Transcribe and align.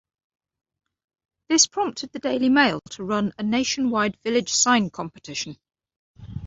This 1.47 1.67
prompted 1.67 2.11
the 2.11 2.17
Daily 2.17 2.49
Mail 2.49 2.79
to 2.89 3.03
run 3.03 3.33
a 3.37 3.43
nationwide 3.43 4.17
village 4.23 4.51
sign 4.51 4.89
competition. 4.89 5.57